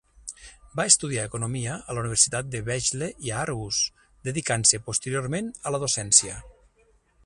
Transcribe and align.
Va 0.79 0.85
estudiar 0.91 1.25
economia 1.29 1.75
a 1.93 1.97
la 1.97 2.03
Universitat 2.05 2.49
de 2.55 2.63
Vejle 2.71 3.11
i 3.29 3.35
Aarhus, 3.43 3.83
dedicant-se 4.31 4.85
posteriorment 4.89 5.57
a 5.73 5.77
la 5.77 5.87
docència. 5.87 6.45